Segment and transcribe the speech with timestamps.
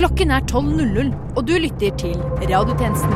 [0.00, 2.16] Klokken er 12.00, og du lytter til
[2.50, 3.12] Radiotjenesten.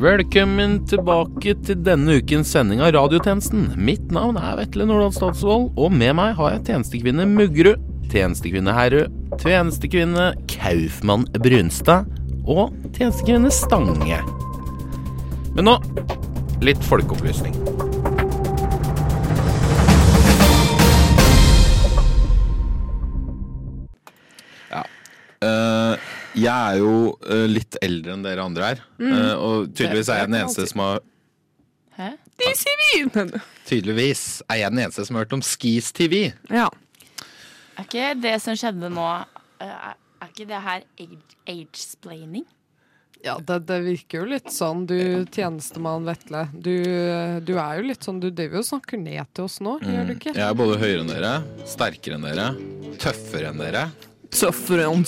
[0.00, 3.66] Velkommen tilbake til denne ukens sending av Radiotjenesten.
[3.76, 9.12] Mitt navn er Vetle Nordahl Statsvold, og med meg har jeg tjenestekvinne Muggerud, tjenestekvinne Herrud,
[9.42, 12.08] tjenestekvinne Kaufmann Brunstad
[12.48, 14.22] og tjenestekvinne Stange.
[15.58, 15.76] Men nå
[16.64, 17.60] litt folkeopplysning.
[24.72, 24.86] Ja.
[25.44, 26.92] eh, jeg er jo
[27.26, 28.82] uh, litt eldre enn dere andre her.
[29.02, 31.00] eh, og tydeligvis er jeg den eneste som har
[31.96, 32.10] Hæ?
[33.68, 36.30] Tydeligvis er jeg den eneste som har hørt om Skis TV.
[36.48, 36.68] Ja.
[37.76, 39.04] Er ikke det som skjedde nå
[39.60, 42.44] eh, Er er ikke det her age- age-splaining?
[43.24, 46.46] Ja, det, det virker jo litt sånn, du tjenestemann Vetle.
[46.52, 46.72] Du,
[47.44, 50.06] du er jo litt sånn, du driver jo og snakker ned til oss nå, gjør
[50.08, 50.32] du ikke?
[50.36, 51.32] Jeg er både høyere enn dere,
[51.68, 52.46] sterkere enn dere,
[53.00, 53.86] tøffere enn dere.
[54.30, 55.02] Tøffere enn.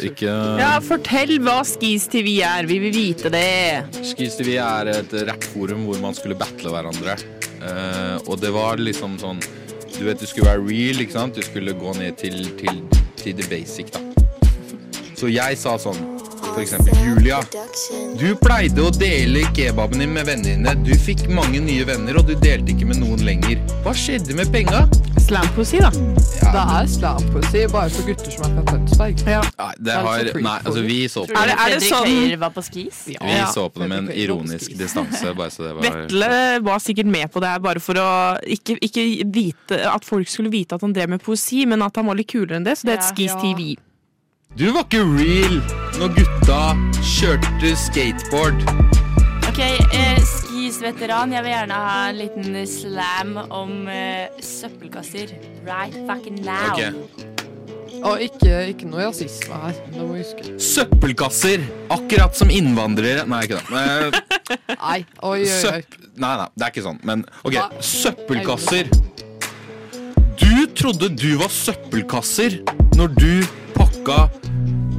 [0.00, 2.64] Ikke Ja, fortell hva Skis TV er.
[2.66, 3.84] Vi vil vite det.
[4.00, 7.18] Skis TV er et rappforum hvor man skulle battle hverandre.
[7.60, 9.40] Eh, og det var liksom sånn
[9.98, 11.34] Du vet, du skulle være real, ikke sant?
[11.36, 12.78] Du skulle gå ned til, til,
[13.20, 14.00] til the basic, da.
[15.18, 15.98] Så jeg sa sånn
[16.40, 17.42] For eksempel Julia.
[18.16, 20.72] Du pleide å dele kebaben din med vennene dine.
[20.86, 23.60] Du fikk mange nye venner, og du delte ikke med noen lenger.
[23.84, 24.86] Hva skjedde med penga?
[25.30, 25.90] Slampoesi, da.
[25.94, 29.20] Det er slampoesi bare for gutter som er fra Tønsberg.
[29.30, 29.42] Ja.
[29.60, 32.50] Nei, det har Nei, altså, vi så på Er det- er det sånn- Høyer var
[32.50, 33.04] på skis?
[33.06, 33.14] Vi
[33.54, 37.30] så på det med en ironisk distanse, bare så det var Vetle var sikkert med
[37.30, 40.92] på det her bare for å ikke, ikke vite at folk skulle vite at han
[40.92, 43.16] drev med poesi, men at han var litt kulere enn det, så det er et
[43.16, 43.76] Skis TV.
[44.56, 45.62] Du var ikke real
[46.00, 46.74] når gutta
[47.06, 48.66] kjørte skateboard.
[49.46, 50.16] Ok, eh,
[50.70, 55.32] skis-veteran, jeg vil gjerne ha en liten slam om uh, søppelkasser.
[55.66, 56.70] Right fucking now.
[56.70, 56.92] Okay.
[58.06, 60.54] Og ikke, ikke noe rasisme her, det må vi huske.
[60.62, 61.64] Søppelkasser!
[61.92, 63.82] Akkurat som innvandrere Nei, ikke det.
[63.82, 64.46] Eh,
[64.86, 66.06] Nei, oi, oi, oi.
[66.14, 67.02] Nei, nei, det er ikke sånn.
[67.10, 67.66] Men ok, Hva?
[67.90, 68.94] søppelkasser.
[70.40, 72.60] Du trodde du var søppelkasser
[72.94, 73.32] når du
[73.74, 74.22] pakka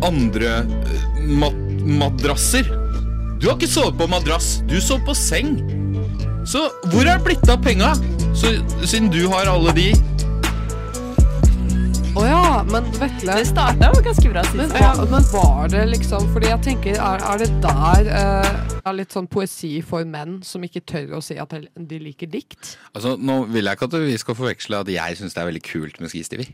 [0.06, 1.12] andre uh,
[1.42, 2.81] mat madrasser.
[3.41, 5.56] Du har ikke sovet på madrass, du sov på seng.
[6.46, 6.59] Så
[6.91, 7.96] hvor er det blitt av penga?
[8.38, 8.52] Så,
[8.85, 9.88] siden du har alle de
[12.16, 16.30] Å ja, men Vetle Det starta jo ganske bra men, ja, men var det liksom
[16.35, 20.62] Fordi jeg tenker, er, er det der uh, er litt sånn poesi for menn som
[20.66, 22.75] ikke tør å si at de liker dikt?
[22.94, 25.66] Altså, Nå vil jeg ikke at vi skal forveksle at jeg syns det er veldig
[25.66, 26.51] kult med skistivi.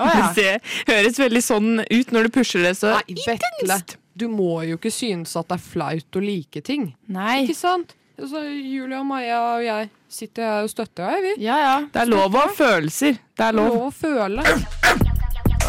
[0.00, 0.32] Oh, ja.
[0.88, 3.82] Det høres veldig sånn ut når du pusher det så Nei, Vetle,
[4.18, 6.90] du må jo ikke synes at det er flaut å like ting.
[7.14, 7.44] Nei.
[7.46, 7.94] Ikke sant?
[8.18, 11.44] Så og Maja og jeg sitter her og støtter deg, vi.
[11.46, 11.76] Ja, ja.
[11.92, 13.20] Det er lov å ha følelser.
[13.38, 13.68] Det er lov.
[13.76, 14.46] Lov å føle.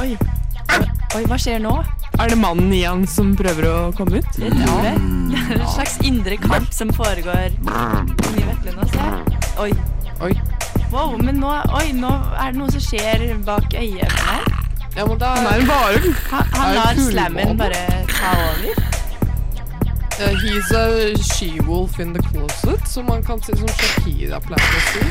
[0.01, 0.11] Oi.
[1.17, 1.75] Oi, hva skjer nå?
[2.19, 4.39] Er det mannen i han som prøver å komme ut?
[4.41, 4.95] Jeg tror det.
[5.29, 9.43] Det er en slags indre kamp som foregår inni Vetle nå, ser jeg.
[9.61, 9.71] Oi.
[10.25, 10.33] Oi.
[10.89, 14.48] Wow, men nå, oi, nå er det noe som skjer bak øyet her.
[14.95, 16.15] Ja, men da Han er, en varulv.
[16.31, 18.85] Han, han lar slammen bare ta over.
[20.19, 24.81] Uh, He's a she-wolf in the closet, som man kan si som Shakira pleier å
[24.91, 25.03] si.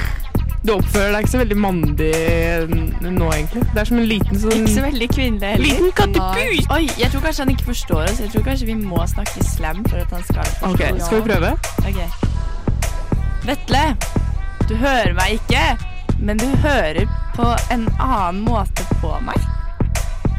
[0.67, 2.09] Du oppfører deg ikke så veldig mandig
[3.07, 3.63] nå, egentlig.
[3.73, 5.65] Det er som en liten sånn Ikke så veldig kvinnelig heller.
[5.65, 6.67] Liten kattepus!
[6.75, 8.21] Oi, jeg tror kanskje han ikke forstår oss.
[8.21, 11.31] Jeg tror kanskje vi må snakke slam for at han skal forstå Ok, skal vi
[11.31, 11.55] prøve?
[11.89, 12.01] Ok.
[13.49, 13.85] Vetle,
[14.69, 15.63] du hører meg ikke,
[16.21, 17.07] men du hører
[17.39, 19.39] på en annen måte på meg.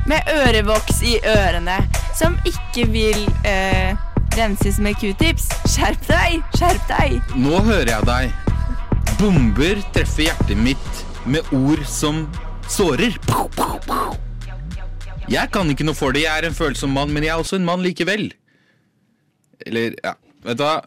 [0.09, 1.75] Med ørevoks i ørene,
[2.17, 3.93] som ikke vil eh,
[4.33, 5.45] renses med q-tips.
[5.69, 7.19] Skjerp deg, skjerp deg.
[7.37, 8.55] Nå hører jeg deg.
[9.19, 12.23] Bomber treffer hjertet mitt med ord som
[12.65, 13.19] sårer.
[15.29, 16.25] Jeg kan ikke noe for det.
[16.25, 18.31] Jeg er en følsom mann, men jeg er også en mann likevel.
[19.61, 20.17] Eller, ja,
[20.47, 20.79] vet du hva?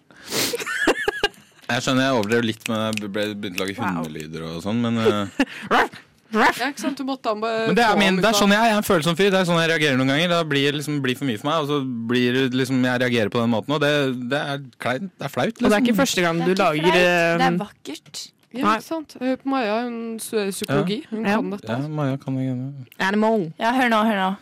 [1.70, 4.98] Jeg skjønner jeg overdrev litt, men jeg ble begynte å lage hundelyder og sånn, men
[4.98, 5.86] eh,
[6.32, 6.98] Ja, ikke sant?
[6.98, 8.68] Du måtte han bare Men det er, min, det er sånn jeg er.
[8.70, 9.30] Jeg er en følsom fyr.
[9.34, 10.28] Det er sånn jeg reagerer noen ganger.
[10.32, 11.80] Da blir det liksom, blir for mye for meg, og så
[12.12, 13.74] blir det liksom jeg reagerer på den måten.
[13.76, 13.92] Og det,
[14.32, 15.10] det er kleint.
[15.18, 15.52] Det er flaut.
[15.52, 15.88] Og det er Liksom.
[15.90, 18.22] ikke første gang du er lager flaut, Det eh, er vakkert.
[18.52, 19.16] Ja, ikke sant?
[19.20, 20.98] Hør på Maja, hun studerer psykologi.
[21.10, 21.36] Hun Ja.
[21.40, 21.72] kan dette.
[21.72, 22.72] Ja, Maja kan det gjerne.
[23.00, 23.52] animal.
[23.58, 24.32] Ja, hør nå, hør nå.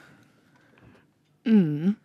[1.47, 1.97] Mm.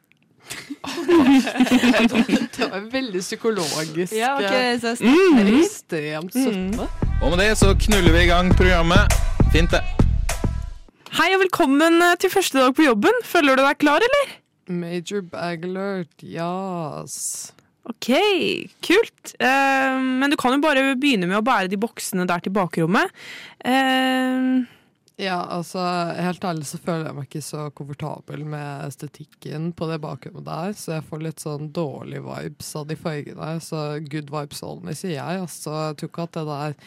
[2.57, 4.13] Det var veldig psykologisk.
[4.13, 5.61] Ja, ok, eh, mm.
[5.61, 6.87] Ekstremt søtme.
[7.21, 9.34] Og med det så knuller vi i gang programmet.
[9.55, 9.79] Fint, det.
[11.15, 13.21] Hei og velkommen eh, til første dag på jobben.
[13.23, 14.33] Føler du deg klar, eller?
[14.67, 17.53] Major bag alert, yes.
[17.87, 18.09] Ok,
[18.83, 19.31] kult.
[19.39, 23.15] Uh, men du kan jo bare begynne med å bære de boksene der til bakrommet.
[23.63, 24.67] Uh,
[25.15, 25.79] Ja, altså,
[26.19, 30.75] helt ærlig så føler jeg meg ikke så komfortabel med estetikken på det bakrommet der,
[30.75, 33.55] så jeg får litt sånn dårlig vibes av de fargene.
[33.63, 35.45] Så good vibes only, sier jeg.
[35.47, 36.81] Altså, jeg tror ikke at det der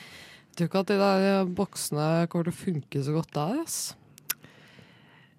[0.59, 3.77] jeg tror ikke at de der boksene kommer til å funke så godt der, ass.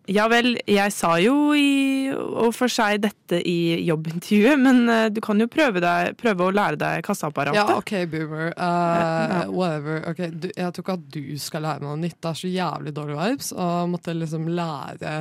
[0.07, 5.19] ja vel, jeg sa jo i og for seg dette i jobbintervjuet, men eh, du
[5.25, 7.59] kan jo prøve, deg, prøve å lære deg kasseapparatet.
[7.59, 8.53] Ja, OK, boomer.
[8.55, 9.99] Uh, whatever.
[10.09, 12.17] Ok, du, jeg tror ikke at du skal lære meg noe nytt.
[12.17, 13.51] Det er så jævlig dårlig vibes.
[13.53, 15.17] å måtte liksom lære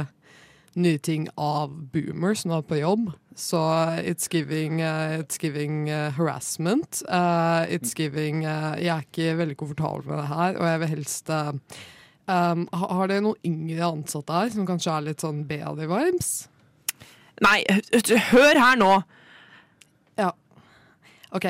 [0.79, 3.11] nye ting av boomers nå på jobb.
[3.39, 3.59] Så
[4.03, 7.03] it's giving, uh, it's giving uh, harassment.
[7.09, 11.31] Uh, it's giving Jeg er ikke veldig komfortabel med det her, og jeg vil helst
[11.31, 11.61] um,
[12.75, 16.33] ha- Har dere noen yngre ansatte her som kanskje er litt sånn bedre vibes?
[17.45, 17.61] Nei,
[18.33, 18.91] hør her nå.
[20.19, 20.33] Ja.
[21.31, 21.47] OK.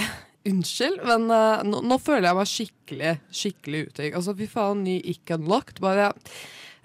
[0.48, 1.26] unnskyld, men
[1.68, 4.14] nå, nå føler jeg meg skikkelig skikkelig utrygg.
[4.16, 5.82] Altså, fy faen, ny ikke unlocked.
[5.84, 6.08] Bare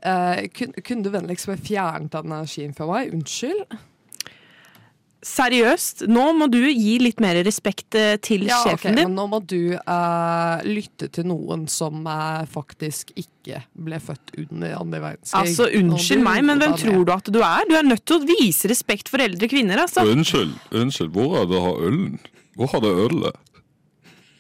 [0.06, 3.14] eh, kun, Kunne du vennligst bare fjernet den energien fra meg?
[3.16, 3.66] Unnskyld?
[5.24, 9.08] Seriøst, nå må du gi litt mer respekt eh, til Ja, sjefen sjefen din.
[9.08, 12.04] men nå må du uh, lytte til noen som
[12.52, 15.40] faktisk ikke ble født under andre verdenskrig.
[15.40, 17.64] Altså, Unnskyld meg, men hvem tror du at du er?
[17.70, 19.86] Du er nødt til å vise respekt for eldre kvinner.
[19.86, 20.04] altså.
[20.12, 22.20] Unnskyld, unnskyld, hvor er det har ølen?
[22.60, 23.40] Hvor har det ølet?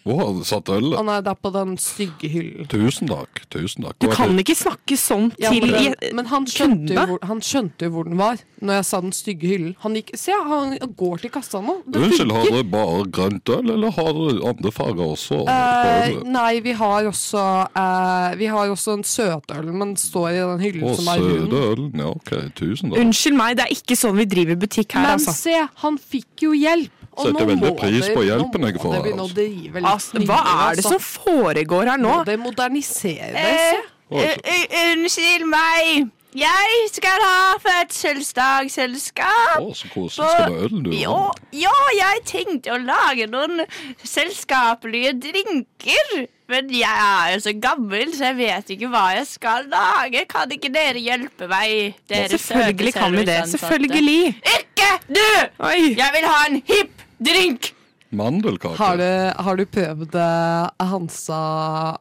[0.03, 2.67] Har det satt nei, Han er der på den stygge hyllen.
[2.67, 3.95] Tusen takk, tusen takk.
[4.03, 7.87] Du kan det- ikke snakke sånn Ja, til men, men han, skjønte hvor, han skjønte
[7.87, 9.75] jo hvor den var Når jeg sa den stygge hyllen.
[9.79, 11.77] Han gikk, Se, han går til kassa nå.
[11.87, 15.39] Det Unnskyld, har dere bare grønt øl, eller har dere andre farger også?
[15.47, 17.45] Eh, nei, vi har også
[17.75, 21.39] eh, Vi har også en søtøl, men står i den hyllen Å, som er søde
[21.47, 21.53] rund.
[21.63, 21.99] ølen.
[21.99, 22.33] Ja, OK.
[22.55, 22.99] Tusen takk.
[22.99, 25.33] Unnskyld meg, det er ikke sånn vi driver butikk her, Men altså.
[25.33, 26.91] se, han fikk jo hjelp!
[27.13, 29.37] Setter veldig pris på hjelpen jeg får altså.
[29.37, 30.23] litt altså.
[30.25, 30.95] Hva er det altså.
[30.95, 32.17] som foregår her nå?
[32.17, 33.93] Må det moderniseres.
[34.09, 36.11] Eh, eh, Unnskyld meg.
[36.33, 39.59] Jeg skal ha fødselsdagsselskap.
[39.61, 40.29] Å, så koselig.
[40.31, 40.93] Skal du ha øl, du?
[40.97, 41.17] Jo,
[41.53, 43.61] ja, jeg tenkte å lage noen
[44.01, 46.25] selskapelige drinker.
[46.49, 50.25] Men jeg er jo så gammel, så jeg vet ikke hva jeg skal lage.
[50.29, 52.01] Kan ikke dere hjelpe meg?
[52.09, 53.39] Dere Selvfølgelig kan vi det.
[53.53, 54.19] Selvfølgelig.
[54.57, 55.25] Ikke du!
[55.69, 55.93] Oi.
[55.93, 57.73] Jeg vil ha en hipp drink!
[58.13, 58.77] Mandelkake.
[58.77, 59.07] Har du,
[59.43, 61.39] har du prøvd eh, Hansa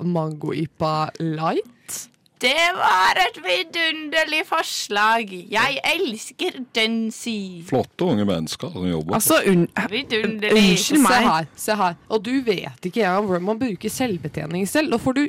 [0.05, 2.09] Mango-ipa light?
[2.43, 5.31] Det var et vidunderlig forslag.
[5.53, 7.63] Jeg elsker den si.
[7.69, 9.15] Flotte unge mennesker som jobber.
[9.15, 10.73] Altså, un Vidunderlig.
[10.73, 11.95] Unnskyld Se her, se her.
[12.11, 14.91] Og du vet ikke engang hvordan man bruker selvbetjening selv.
[14.91, 15.23] Nå får du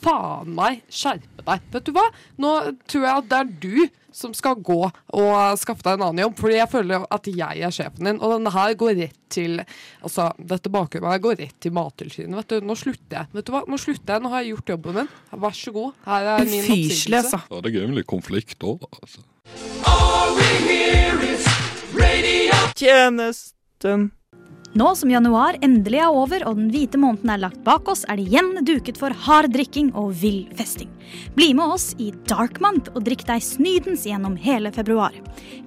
[0.00, 1.66] faen meg skjerpe deg.
[1.74, 2.06] Vet du hva?
[2.40, 2.54] Nå
[2.86, 6.36] tror jeg at det er du som skal gå og skaffe deg en annen jobb,
[6.40, 8.20] fordi jeg føler at jeg er sjefen din.
[8.20, 9.60] Og denne her går rett til
[10.02, 12.34] Altså, dette bakrommet her går rett til Mattilsynet.
[12.40, 13.30] Vet du, nå slutter jeg.
[13.36, 13.62] Vet du hva?
[13.70, 14.24] Nå slutter jeg.
[14.24, 15.10] Nå har jeg gjort jobben min.
[15.44, 15.92] Vær så god.
[16.06, 17.20] Her er min oppsigelse.
[17.20, 17.42] altså.
[17.46, 19.22] Ja, det er gøy med litt konflikt òg, altså.
[22.80, 24.10] Tjenesten.
[24.70, 28.20] Nå som januar endelig er over og den hvite måneden er lagt bak oss, er
[28.20, 30.92] det igjen duket for hard drikking og vill festing.
[31.34, 35.16] Bli med oss i Dark Month og drikk deg snydens gjennom hele februar.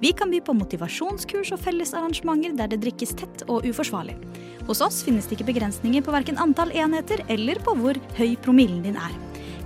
[0.00, 4.16] Vi kan by på motivasjonskurs og fellesarrangementer der det drikkes tett og uforsvarlig.
[4.64, 8.80] Hos oss finnes det ikke begrensninger på verken antall enheter eller på hvor høy promillen
[8.86, 9.12] din er.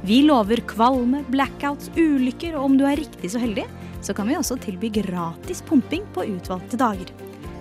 [0.03, 3.69] Vi lover kvalme, blackouts, ulykker, og om du er riktig så heldig,
[4.03, 7.15] så kan vi også tilby gratis pumping på utvalgte dager.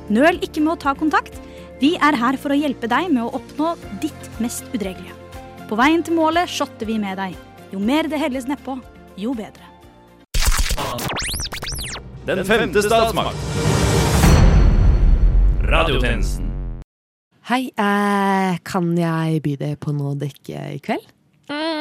[0.10, 1.38] Nøl ikke med å ta kontakt.
[1.78, 5.14] Vi er her for å hjelpe deg med å oppnå ditt mest udregelige.
[5.70, 7.36] På veien til målet shotter vi med deg.
[7.70, 8.80] Jo mer det helles nedpå,
[9.22, 9.62] jo bedre.
[12.26, 13.38] Den femte statsmakt.
[15.70, 16.50] Radiotjenesten.
[17.48, 21.06] Hei, eh, kan jeg by deg på noe å drikke i kveld?
[21.48, 21.77] Mm,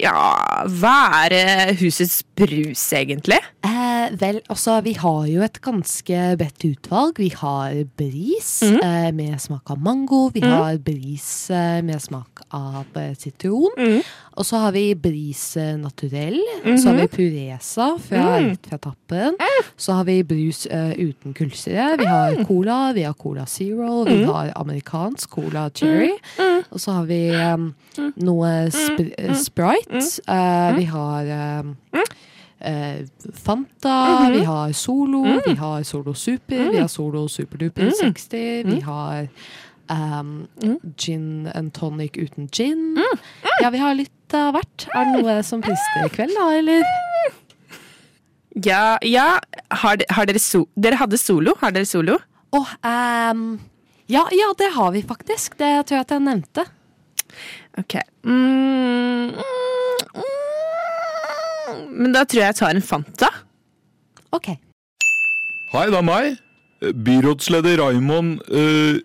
[0.00, 3.38] ja Hva er eh, husets brus, egentlig?
[3.64, 7.18] Eh, vel, altså, vi har jo et ganske bredt utvalg.
[7.20, 8.78] Vi har bris mm.
[8.82, 10.26] eh, med smak av mango.
[10.34, 13.70] Vi har bris eh, med smak av eh, sitron.
[13.78, 14.00] Mm.
[14.34, 16.40] Og så har vi bris eh, naturell.
[16.64, 18.48] Så har vi puresa fra, Mhm.
[18.50, 19.36] rett fra tappen.
[19.76, 21.96] Så har vi brus uten kullsyre.
[22.00, 22.46] Vi har Mhm.
[22.48, 26.10] cola, vi har Cola Zero, vi har amerikansk Cola Cherry.
[26.38, 26.64] Mhm.
[26.70, 27.30] Og så har vi
[28.16, 29.34] noe sp eh,
[29.82, 30.32] Sprite.
[30.32, 32.00] Eh, vi har eh,
[32.70, 33.06] eh,
[33.44, 39.28] Fanta, vi har Solo, vi har Solo Super, vi har Solo Superduper 60, vi har
[39.88, 40.48] Um,
[40.96, 42.96] Gin and tonic uten gin.
[43.60, 44.86] Ja, vi har litt av hvert.
[44.94, 46.86] Er det noe som frister i kveld, da, eller?
[48.64, 49.26] Ja, ja.
[49.82, 51.52] Har, de, har dere, so dere hadde solo?
[51.60, 52.16] Har dere solo?
[52.56, 53.44] Åh, um,
[54.06, 55.58] ja, ja, det har vi faktisk.
[55.58, 56.66] Det tror jeg at jeg nevnte.
[57.78, 57.98] Ok.
[58.24, 59.63] Mm, mm, mm.
[61.90, 63.30] Men da tror jeg jeg tar en Fanta.
[64.34, 64.54] Ok.
[65.74, 66.36] Hei, det er meg.
[66.84, 69.00] Byrådsleder Raimond eh,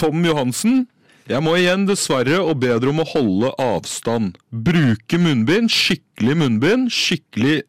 [0.00, 0.86] Tom Johansen.
[1.30, 4.38] Jeg må igjen dessverre og be dere om å holde avstand.
[4.50, 6.88] Bruke munnbind, skikkelig munnbind.
[6.92, 7.60] Skikkelig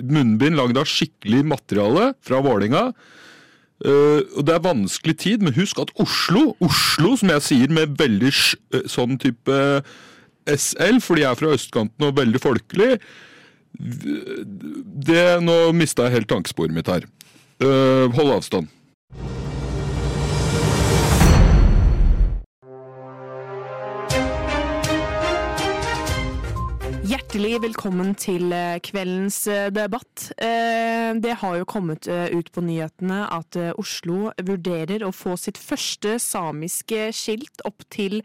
[0.00, 2.86] munnbind lagd av skikkelig materiale fra Vålinga.
[3.82, 7.96] Uh, og det er vanskelig tid, men husk at Oslo, Oslo som jeg sier med
[7.98, 9.56] veldig eh, sånn type
[10.46, 12.92] SL, fordi jeg er fra østkanten og veldig folkelig
[13.82, 17.08] det, Nå mista jeg helt tankesporet mitt her.
[17.62, 18.70] Uh, hold avstand.
[27.32, 30.26] Hjertelig velkommen til eh, kveldens eh, debatt.
[30.36, 36.18] Eh, Det har jo kommet ut på nyhetene at Oslo vurderer å få sitt første
[36.20, 38.18] samiske skilt opp til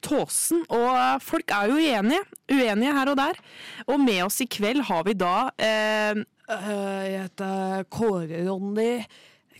[0.00, 0.64] Tåsen.
[0.72, 3.42] Og folk er jo uenige, uenige her og der.
[3.84, 8.94] Og med oss i kveld har vi da jeg heter Kåre Ronny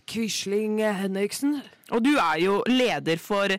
[0.09, 1.59] Quisling Henriksen.
[1.93, 3.51] Og du er jo leder for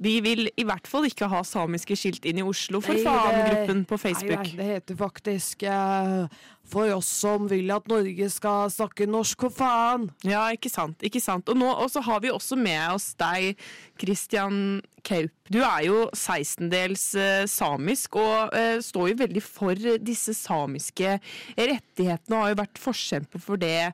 [0.00, 3.98] Vi vil i hvert fall ikke ha samiske skilt inn i Oslo for faen-gruppen på
[4.00, 4.40] Facebook.
[4.40, 6.24] nei, det heter faktisk uh,
[6.64, 10.08] For oss som vil at Norge skal snakke norsk, for faen.
[10.24, 11.04] Ja, ikke sant.
[11.04, 11.48] ikke sant.
[11.52, 13.60] Og, nå, og så har vi også med oss deg,
[14.00, 15.34] Christian Kaup.
[15.52, 21.18] Du er jo 16-dels eh, samisk, og uh, står jo veldig for disse samiske
[21.52, 23.92] rettighetene, og har jo vært forkjemper for det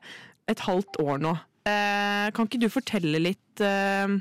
[0.51, 1.35] et halvt år nå.
[1.67, 4.13] Eh, kan ikke du fortelle litt eh,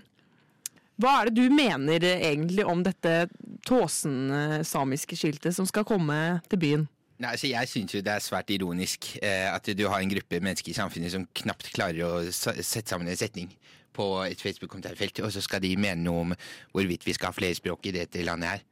[1.01, 3.31] Hva er det du mener eh, egentlig om dette
[3.65, 6.19] Tåsen-samiske skiltet som skal komme
[6.53, 6.89] til byen?
[7.21, 10.41] Nei, altså Jeg syns jo det er svært ironisk eh, at du har en gruppe
[10.41, 13.49] mennesker i samfunnet som knapt klarer å sette sammen en setning
[13.97, 16.35] på et Facebook-kommentarfelt, og så skal de mene noe om
[16.73, 18.63] hvorvidt vi skal ha flere språk i dette landet her.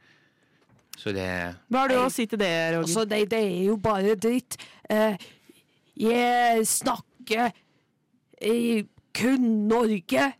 [0.98, 1.28] Så det
[1.70, 2.84] Hva har du å si til det, Roger?
[2.86, 4.58] Altså, det, det er jo bare dritt.
[4.90, 5.18] Eh,
[5.98, 7.52] jeg snakker
[8.42, 10.32] i kun Norge.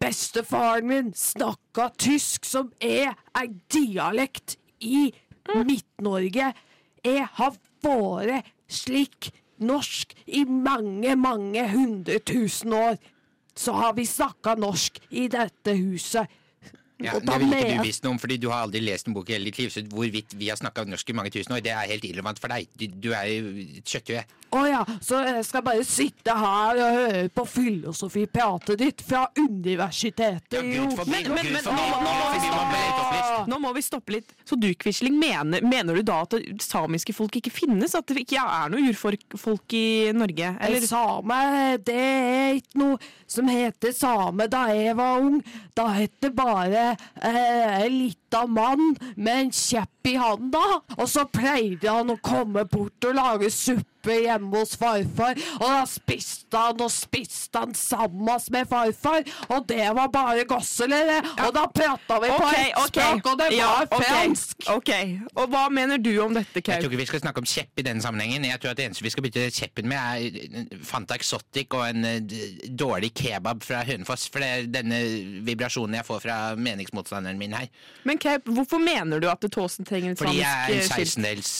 [0.00, 5.10] Bestefaren min snakka tysk, som er ei dialekt i
[5.54, 6.52] Midt-Norge.
[7.04, 12.96] Jeg har vært slik norsk i mange, mange hundre tusen år.
[13.56, 16.28] Så har vi snakka norsk i dette huset.
[17.02, 19.30] Ja, Det vil ikke du visst noe om, fordi du har aldri lest en bok
[19.30, 19.70] i hele ditt liv.
[19.72, 22.48] Så hvorvidt vi har snakka norsk i mange tusen år, det er helt irrelevant for
[22.52, 22.68] deg.
[22.76, 24.24] Du, du er jo et kjøtthue.
[24.50, 30.58] Å ja, så jeg skal bare sitte her og høre på filosofipratet ditt fra universitetet
[30.58, 31.04] i Oslo.
[31.06, 31.64] Men- men- men-
[33.46, 34.32] nå- må vi stoppe litt.
[34.44, 37.94] Så du, Quisling, mener, mener du da at det samiske folk ikke finnes?
[37.94, 40.56] At det ikke er noe urfolk i Norge?
[40.60, 45.42] Eller Eller same, det er ikke noe som heter same da jeg var ung.
[45.74, 46.89] Da het det bare
[47.22, 47.98] eh, en
[48.30, 50.80] lita mann med en kjepp i handa.
[50.98, 55.36] Og så pleide han å komme bort og lage suppe hjemme hos farfar.
[55.58, 59.26] Og da spiste han og spiste han sammen med farfar.
[59.50, 61.18] Og det var bare gosselere.
[61.44, 63.04] Og da prata vi på Ok, ett okay.
[63.04, 64.56] språk, og det Ja, var fransk.
[64.76, 64.92] ok.
[65.36, 67.82] Og hva mener du om dette, Jeg tror ikke vi skal snakke om kjepp i
[67.82, 68.44] denne sammenhengen.
[68.44, 71.88] Jeg tror at Det eneste vi skal bytte kjeppen med, er en Fanta Exotic og
[71.90, 72.20] en eh,
[72.70, 74.28] dårlig kebab fra Hønefoss.
[74.32, 75.02] For det er denne
[75.44, 77.68] vibrasjonen jeg får fra meningsmotstanderen min her.
[78.04, 81.24] Men Kaup, hvorfor mener du at Tåsen trenger et Fordi jeg er en samisk eh,
[81.24, 81.52] 16-dels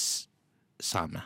[0.81, 1.23] same.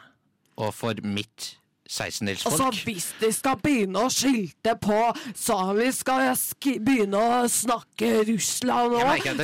[0.56, 1.54] Og for mitt
[1.90, 4.98] 16-dels Og folk hvis de skal begynne å skilte på
[5.36, 9.02] samisk, skal jeg sk begynne å snakke Russland nå?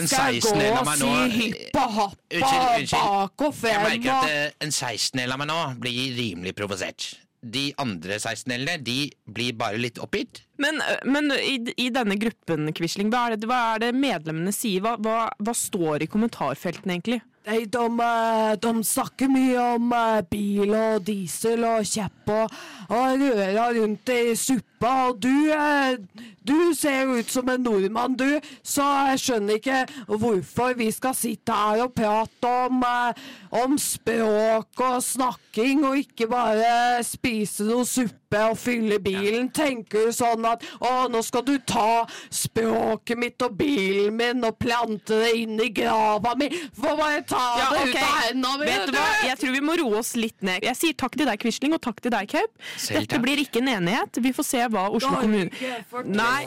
[0.09, 3.59] Skal jeg gå og si hippa happ Unnskyld, og frem?
[3.61, 7.11] og Jeg merker at eh, en 16-del av meg nå blir rimelig provosert.
[7.41, 8.99] De andre 16-åringene de
[9.33, 10.43] blir bare litt oppgitt.
[10.61, 14.85] Men, men i, i denne gruppen, Quisling, hva hva er det medlemmene sier?
[14.85, 17.23] Hva, hva, hva står i kommentarfeltene, egentlig?
[17.51, 22.53] Nei, de, eh, de snakker mye om eh, bil og diesel og kjepp og,
[22.95, 24.93] og røra rundt i suppa.
[25.11, 25.99] Og du, eh,
[26.47, 31.53] du ser ut som en nordmann, du, så jeg skjønner ikke hvorfor vi skal sitte
[31.53, 32.87] her og prate om,
[33.51, 39.51] om språk og snakking, og ikke bare spise noe suppe og fylle bilen.
[39.53, 44.57] Tenker du sånn at å, nå skal du ta språket mitt og bilen min og
[44.63, 46.49] plante det inn i grava mi?
[46.81, 47.91] for bare ta ja, det okay.
[47.91, 48.71] ut av hendene mine!
[48.71, 49.07] Vet du hva?
[49.29, 50.65] Jeg tror vi må roe oss litt ned.
[50.67, 52.53] Jeg sier takk til deg, Quisling, og takk til deg, Kaup.
[52.91, 54.21] Dette blir ikke en enighet.
[54.23, 55.51] Vi får se hva Oslo kommune.
[56.07, 56.43] Nei.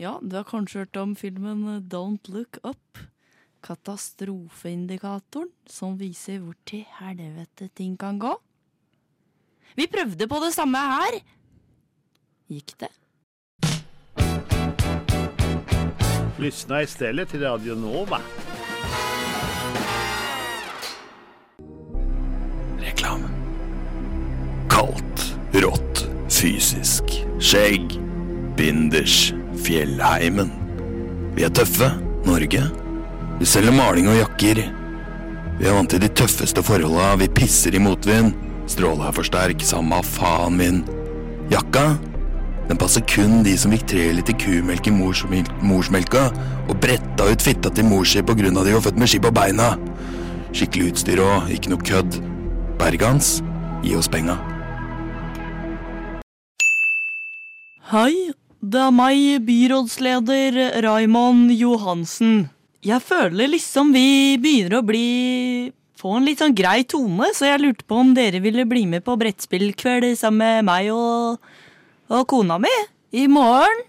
[0.00, 2.98] Ja, du har kanskje hørt om filmen Don't Look Up.
[3.64, 8.34] Katastrofeindikatoren som viser hvor til helvete ting kan gå.
[9.78, 11.22] Vi prøvde på det samme her.
[12.52, 12.90] Gikk det?
[16.36, 18.18] Lyssna istället till Radio Nova.
[22.80, 23.20] Reklam.
[24.70, 27.04] Kaldt, rått, fysisk.
[27.40, 28.00] Skjegg.
[28.56, 29.32] Binders.
[29.64, 30.50] Fjellheimen.
[31.36, 31.90] Vi er tøffe.
[32.24, 32.62] Norge.
[33.38, 34.64] Vi selger maling og jakker.
[35.60, 37.14] Vi er vant til de tøffeste forholda.
[37.22, 38.34] Vi pisser i motvind.
[38.66, 40.82] Stråla er for sterk, samme faen min.
[41.52, 41.92] Jakka?
[42.68, 46.30] Den passer kun de som fikk tre liter kumelk i morsmel morsmelka
[46.64, 49.74] og bretta ut fitta til mor si av de var født med ski på beina.
[50.54, 52.16] Skikkelig utstyr og ikke noe kødd.
[52.80, 53.42] Bergans,
[53.84, 54.38] gi oss penga.
[57.92, 58.32] Hei,
[58.64, 62.48] det er meg, byrådsleder Raymond Johansen.
[62.84, 65.08] Jeg føler liksom vi begynner å bli
[66.00, 69.04] få en litt sånn grei tone, så jeg lurte på om dere ville bli med
[69.04, 71.38] på brettspillkveld sammen med meg og,
[72.12, 72.72] og kona mi
[73.14, 73.84] i morgen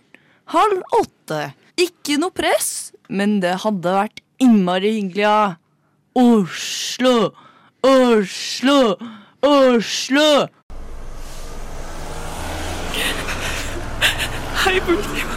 [0.53, 1.51] halv åtte.
[1.75, 5.55] Ikke noe press, men det hadde vært innmari hyggelig, ja.
[6.15, 7.33] Oslo,
[7.83, 8.95] Oslo,
[9.43, 10.29] Oslo!
[14.65, 15.33] Hei, politiet.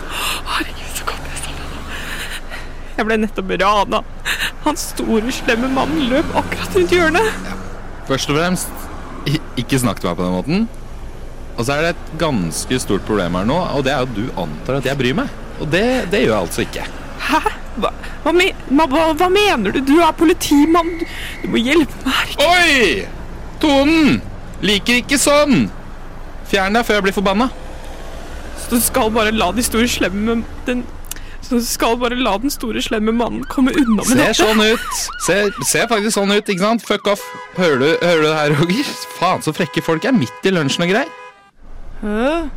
[0.48, 1.82] Herregud, så kom jeg sammen.
[2.96, 4.02] Jeg ble nettopp rana.
[4.64, 7.48] Han store, slemme mannen løp akkurat rundt hjørnet.
[8.08, 8.86] Først og fremst,
[9.58, 10.68] ikke snakk til meg på den måten.
[11.58, 14.28] Og så er det et ganske stort problem her nå, og det er at du
[14.38, 15.32] antar at jeg bryr meg.
[15.58, 16.84] Og det, det gjør jeg altså ikke.
[17.28, 17.40] Hæ?
[17.78, 17.90] Hva,
[18.24, 18.32] hva,
[18.90, 19.80] hva, hva mener du?
[19.86, 20.92] Du er politimann.
[21.42, 22.36] Du, må hjelpe meg her.
[22.46, 23.06] Oi!
[23.62, 24.20] Tonen!
[24.62, 25.66] Liker ikke sånn!
[26.50, 27.50] Fjern deg før jeg blir forbanna.
[28.62, 30.82] Så du skal bare la de store slemme den,
[31.42, 34.40] Så du skal bare la den store, slemme mannen komme unna med Ser dette?
[34.42, 35.04] sånn ut.
[35.26, 36.86] Ser, ser faktisk sånn ut, ikke sant?
[36.86, 37.22] Fuck off.
[37.58, 38.90] Hører du, hører du det her, Roger?
[39.18, 41.14] Faen, så frekke folk er midt i lunsjen og greier.
[42.02, 42.48] Hæ?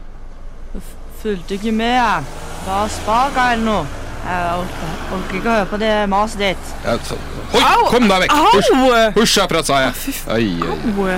[1.21, 2.23] Fulgte ikke med, jeg.
[2.65, 3.79] Hva spak er det nå?
[4.21, 6.65] Jeg orker, orker ikke å høre på det maset ditt.
[6.85, 7.17] Ja, så,
[7.57, 8.35] Oi, kom deg vekk!
[8.37, 8.89] Husj, Au!
[9.17, 9.93] husj herfra, sa jeg.
[10.35, 10.69] Oi, oi.
[10.93, 11.09] Au!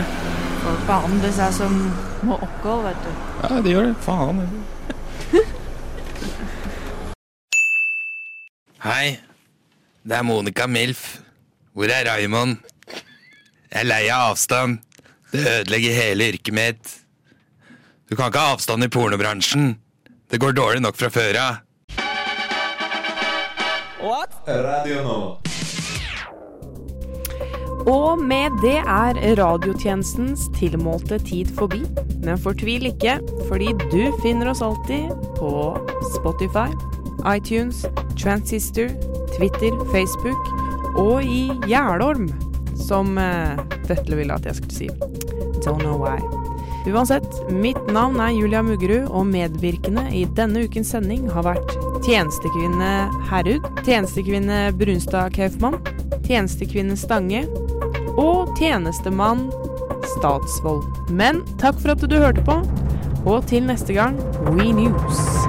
[0.63, 1.75] Folk behandler seg som
[2.23, 3.11] må okker, vet du.
[3.43, 3.95] Ja, de gjør det.
[4.05, 4.37] Faen.
[8.87, 9.07] Hei,
[10.07, 11.03] det er Monica Milf.
[11.75, 12.55] Hvor er Raymond?
[12.93, 14.79] Jeg er lei av avstand.
[15.33, 17.02] Det ødelegger hele yrket mitt.
[18.13, 19.71] Du kan ikke ha avstand i pornobransjen.
[20.29, 21.55] Det går dårlig nok fra før av.
[24.45, 25.31] Radio Nova.
[27.89, 31.81] Og med det er radiotjenestens tilmålte tid forbi.
[32.21, 33.17] Men fortvil ikke,
[33.49, 35.73] fordi du finner oss alltid på
[36.13, 36.69] Spotify,
[37.25, 37.81] iTunes,
[38.13, 38.93] Transistor,
[39.33, 40.53] Twitter, Facebook
[41.01, 42.29] og i Jælorm,
[42.77, 43.57] som eh,
[43.89, 44.93] Vetle ville at jeg skulle si.
[45.65, 46.42] Don't know why.
[46.83, 52.89] Uansett, mitt navn er Julia Muggerud, og medvirkende i denne ukens sending har vært tjenestekvinne
[53.29, 55.79] Herud, tjenestekvinne Brunstad Kaufmann,
[56.27, 57.45] tjenestekvinne Stange
[58.19, 59.47] og tjenestemann
[60.17, 60.83] Statsvold.
[61.15, 62.59] Men takk for at du hørte på,
[63.23, 64.19] og til neste gang,
[64.51, 65.42] We News.